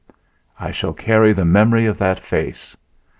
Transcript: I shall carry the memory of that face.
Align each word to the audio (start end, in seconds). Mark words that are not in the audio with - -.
I 0.59 0.71
shall 0.71 0.93
carry 0.93 1.31
the 1.31 1.45
memory 1.45 1.85
of 1.85 1.99
that 1.99 2.19
face. 2.19 2.75